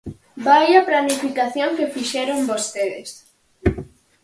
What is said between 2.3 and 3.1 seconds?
vostedes!